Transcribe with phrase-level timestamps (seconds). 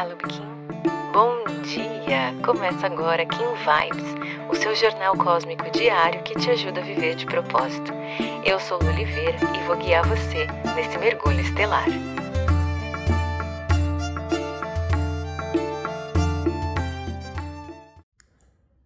[0.00, 0.46] Fala, Kim.
[1.12, 2.34] Bom dia!
[2.42, 7.26] Começa agora Kim Vibes, o seu jornal cósmico diário que te ajuda a viver de
[7.26, 7.92] propósito.
[8.42, 11.84] Eu sou Lu Oliveira e vou guiar você nesse mergulho estelar.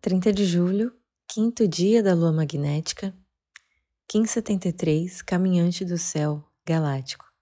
[0.00, 0.92] Trinta de julho,
[1.28, 3.14] quinto dia da lua magnética,
[4.08, 7.33] Kim 73, caminhante do céu galáctico.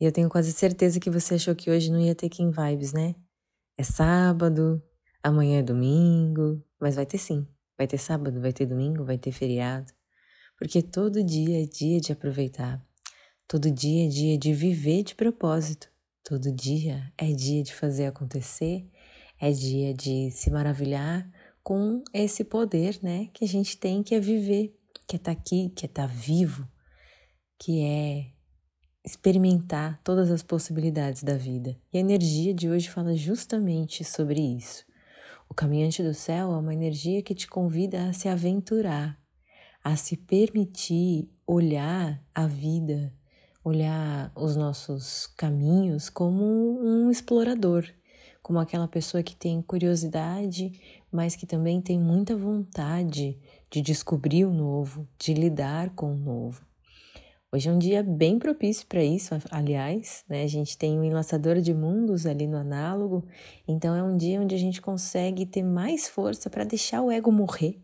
[0.00, 2.92] E eu tenho quase certeza que você achou que hoje não ia ter Kim Vibes,
[2.92, 3.14] né?
[3.76, 4.82] É sábado,
[5.22, 7.46] amanhã é domingo, mas vai ter sim.
[7.76, 9.92] Vai ter sábado, vai ter domingo, vai ter feriado.
[10.58, 12.84] Porque todo dia é dia de aproveitar.
[13.46, 15.88] Todo dia é dia de viver de propósito.
[16.24, 18.88] Todo dia é dia de fazer acontecer.
[19.40, 21.28] É dia de se maravilhar
[21.62, 24.74] com esse poder, né, que a gente tem que é viver,
[25.06, 26.66] que é estar tá aqui, que é estar tá vivo,
[27.58, 28.32] que é
[29.08, 31.74] experimentar todas as possibilidades da vida.
[31.90, 34.84] E a energia de hoje fala justamente sobre isso.
[35.48, 39.18] O caminhante do céu é uma energia que te convida a se aventurar,
[39.82, 43.10] a se permitir olhar a vida,
[43.64, 46.44] olhar os nossos caminhos como
[46.78, 47.86] um explorador,
[48.42, 50.78] como aquela pessoa que tem curiosidade,
[51.10, 53.38] mas que também tem muita vontade
[53.70, 56.67] de descobrir o novo, de lidar com o novo.
[57.50, 60.42] Hoje é um dia bem propício para isso, aliás, né?
[60.42, 63.24] A gente tem um enlaçador de mundos ali no análogo,
[63.66, 67.32] então é um dia onde a gente consegue ter mais força para deixar o ego
[67.32, 67.82] morrer,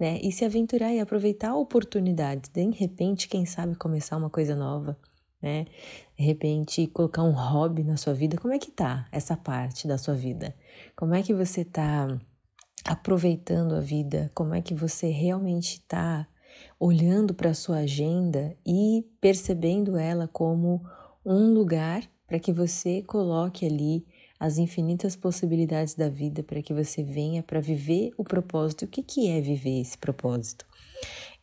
[0.00, 0.18] né?
[0.22, 2.48] E se aventurar e aproveitar a oportunidade.
[2.50, 4.96] De repente, quem sabe começar uma coisa nova,
[5.42, 5.66] né?
[6.18, 8.38] De repente, colocar um hobby na sua vida.
[8.38, 10.56] Como é que tá essa parte da sua vida?
[10.96, 12.18] Como é que você tá
[12.82, 14.30] aproveitando a vida?
[14.34, 16.26] Como é que você realmente tá
[16.78, 20.82] olhando para a sua agenda e percebendo ela como
[21.24, 24.06] um lugar para que você coloque ali
[24.40, 28.84] as infinitas possibilidades da vida para que você venha para viver o propósito.
[28.84, 30.66] O que, que é viver esse propósito?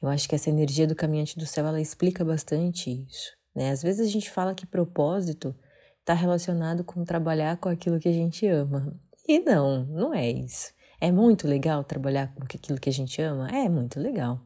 [0.01, 3.31] Eu acho que essa energia do caminhante do céu ela explica bastante isso.
[3.55, 3.71] Né?
[3.71, 5.55] Às vezes a gente fala que propósito
[5.99, 8.93] está relacionado com trabalhar com aquilo que a gente ama.
[9.27, 10.73] E não, não é isso.
[10.99, 13.47] É muito legal trabalhar com aquilo que a gente ama?
[13.49, 14.41] É muito legal.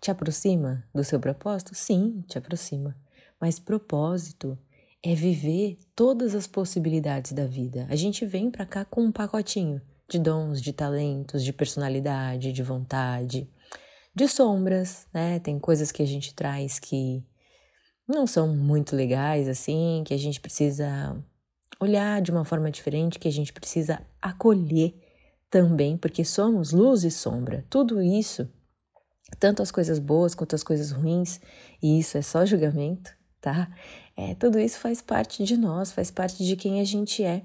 [0.00, 1.74] Te aproxima do seu propósito?
[1.74, 2.96] Sim, te aproxima.
[3.40, 4.58] Mas propósito
[5.02, 7.86] é viver todas as possibilidades da vida.
[7.88, 12.62] A gente vem para cá com um pacotinho de dons, de talentos, de personalidade, de
[12.62, 13.48] vontade,
[14.14, 15.38] de sombras, né?
[15.38, 17.22] Tem coisas que a gente traz que
[18.08, 21.16] não são muito legais assim, que a gente precisa
[21.78, 24.94] olhar de uma forma diferente, que a gente precisa acolher
[25.50, 27.64] também, porque somos luz e sombra.
[27.70, 28.48] Tudo isso
[29.38, 31.40] tanto as coisas boas quanto as coisas ruins,
[31.82, 33.70] e isso é só julgamento, tá?
[34.16, 37.44] É, tudo isso faz parte de nós, faz parte de quem a gente é.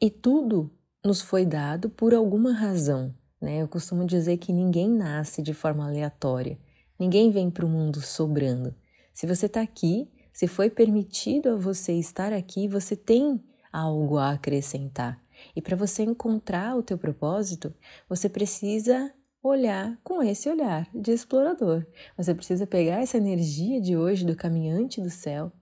[0.00, 0.70] E tudo
[1.04, 3.60] nos foi dado por alguma razão, né?
[3.62, 6.58] Eu costumo dizer que ninguém nasce de forma aleatória,
[6.98, 8.74] ninguém vem para o mundo sobrando.
[9.12, 13.42] Se você está aqui, se foi permitido a você estar aqui, você tem
[13.72, 15.20] algo a acrescentar.
[15.54, 17.74] E para você encontrar o teu propósito,
[18.08, 19.12] você precisa
[19.42, 21.86] olhar com esse olhar de explorador.
[22.16, 25.52] Você precisa pegar essa energia de hoje do caminhante do céu,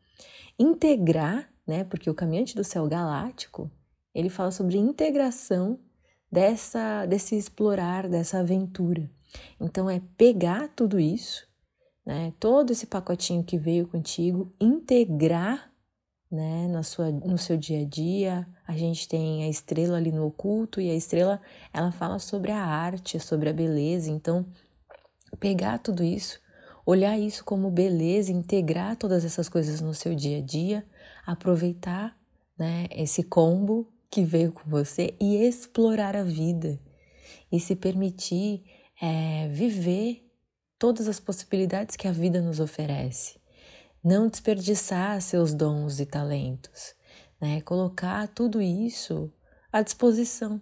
[0.59, 1.85] integrar, né?
[1.85, 3.71] Porque o caminhante do céu galáctico,
[4.15, 5.79] ele fala sobre integração
[6.31, 9.09] dessa desse explorar, dessa aventura.
[9.61, 11.47] Então é pegar tudo isso,
[12.05, 12.33] né?
[12.41, 15.68] Todo esse pacotinho que veio contigo, integrar
[16.31, 18.47] né, na sua, no seu dia a dia.
[18.67, 21.41] A gente tem a estrela ali no oculto e a estrela
[21.73, 24.11] ela fala sobre a arte, sobre a beleza.
[24.11, 24.47] Então,
[25.41, 26.41] pegar tudo isso,
[26.85, 30.85] olhar isso como beleza, integrar todas essas coisas no seu dia a dia,
[31.27, 32.17] aproveitar
[32.59, 36.79] né, esse combo que veio com você e explorar a vida
[37.53, 38.65] e se permitir
[39.01, 40.25] é, viver
[40.79, 43.38] todas as possibilidades que a vida nos oferece
[44.03, 46.95] não desperdiçar seus dons e talentos,
[47.41, 47.61] né?
[47.63, 49.33] Colocar tudo isso
[49.73, 50.61] à disposição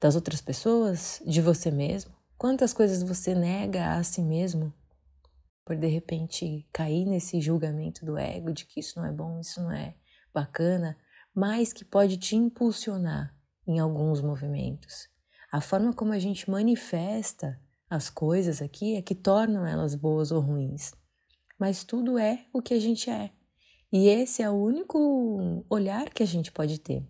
[0.00, 2.12] das outras pessoas, de você mesmo.
[2.38, 4.72] Quantas coisas você nega a si mesmo
[5.64, 9.60] por de repente cair nesse julgamento do ego de que isso não é bom, isso
[9.60, 9.94] não é
[10.32, 10.96] bacana,
[11.34, 13.34] mas que pode te impulsionar
[13.66, 15.08] em alguns movimentos.
[15.52, 20.40] A forma como a gente manifesta as coisas aqui é que tornam elas boas ou
[20.40, 20.92] ruins
[21.60, 23.30] mas tudo é o que a gente é.
[23.92, 27.06] E esse é o único olhar que a gente pode ter.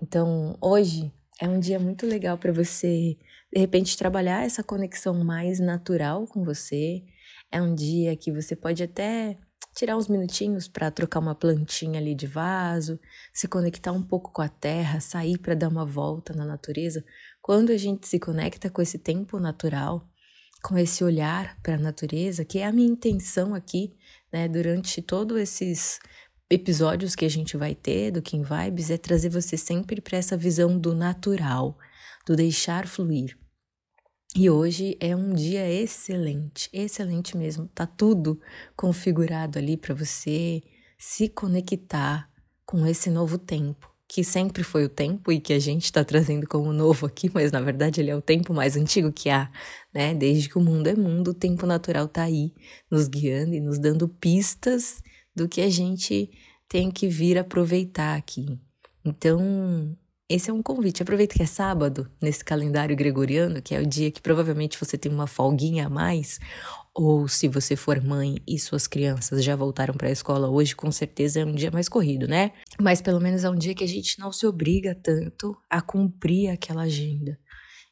[0.00, 3.18] Então, hoje é um dia muito legal para você,
[3.52, 7.02] de repente, trabalhar essa conexão mais natural com você.
[7.50, 9.36] É um dia que você pode até
[9.74, 13.00] tirar uns minutinhos para trocar uma plantinha ali de vaso,
[13.32, 17.04] se conectar um pouco com a terra, sair para dar uma volta na natureza.
[17.40, 20.06] Quando a gente se conecta com esse tempo natural,
[20.62, 23.92] com esse olhar para a natureza, que é a minha intenção aqui,
[24.32, 25.98] né, durante todos esses
[26.48, 30.36] episódios que a gente vai ter do Kim Vibes, é trazer você sempre para essa
[30.36, 31.76] visão do natural,
[32.26, 33.36] do deixar fluir.
[34.34, 37.68] E hoje é um dia excelente, excelente mesmo.
[37.68, 38.40] Tá tudo
[38.74, 40.62] configurado ali para você
[40.98, 42.30] se conectar
[42.64, 46.46] com esse novo tempo, que sempre foi o tempo e que a gente está trazendo
[46.46, 49.50] como novo aqui, mas na verdade ele é o tempo mais antigo que há,
[49.92, 50.12] né?
[50.12, 52.52] Desde que o mundo é mundo, o tempo natural tá aí,
[52.90, 55.02] nos guiando e nos dando pistas
[55.34, 56.30] do que a gente
[56.68, 58.60] tem que vir aproveitar aqui.
[59.02, 59.96] Então,
[60.28, 61.02] esse é um convite.
[61.02, 65.12] Aproveita que é sábado, nesse calendário gregoriano, que é o dia que provavelmente você tem
[65.12, 66.38] uma folguinha a mais,
[66.94, 70.90] ou se você for mãe e suas crianças já voltaram para a escola hoje, com
[70.90, 72.52] certeza é um dia mais corrido, né?
[72.82, 76.48] Mas pelo menos é um dia que a gente não se obriga tanto a cumprir
[76.48, 77.38] aquela agenda.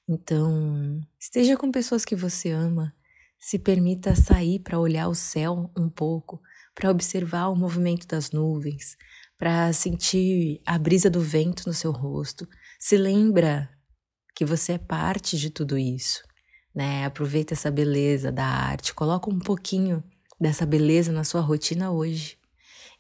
[0.08, 2.92] Então, esteja com pessoas que você ama,
[3.38, 6.42] se permita sair para olhar o céu um pouco,
[6.74, 8.96] para observar o movimento das nuvens,
[9.38, 12.48] para sentir a brisa do vento no seu rosto.
[12.76, 13.70] Se lembra
[14.34, 16.20] que você é parte de tudo isso,
[16.74, 17.04] né?
[17.04, 20.02] Aproveita essa beleza da arte, coloca um pouquinho
[20.40, 22.36] dessa beleza na sua rotina hoje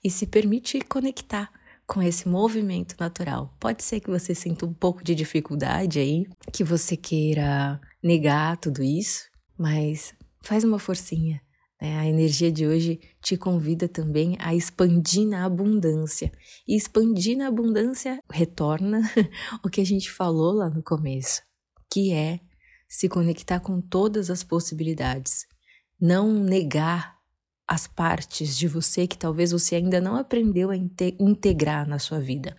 [0.04, 1.50] e se permite conectar
[1.90, 3.52] com esse movimento natural.
[3.58, 8.80] Pode ser que você sinta um pouco de dificuldade aí, que você queira negar tudo
[8.80, 9.24] isso,
[9.58, 11.42] mas faz uma forcinha,
[11.82, 11.98] né?
[11.98, 16.30] A energia de hoje te convida também a expandir na abundância.
[16.68, 19.00] E expandir na abundância retorna
[19.64, 21.42] o que a gente falou lá no começo,
[21.92, 22.38] que é
[22.88, 25.44] se conectar com todas as possibilidades.
[26.00, 27.19] Não negar
[27.70, 32.56] as partes de você que talvez você ainda não aprendeu a integrar na sua vida.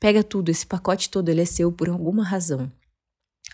[0.00, 2.72] Pega tudo, esse pacote todo ele é seu por alguma razão.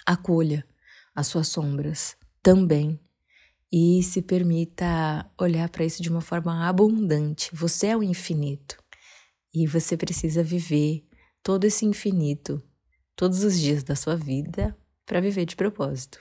[0.07, 0.65] Acolha
[1.13, 3.01] as suas sombras também
[3.73, 7.51] e se permita olhar para isso de uma forma abundante.
[7.53, 8.81] Você é o infinito
[9.53, 11.05] e você precisa viver
[11.43, 12.63] todo esse infinito
[13.17, 16.21] todos os dias da sua vida para viver de propósito.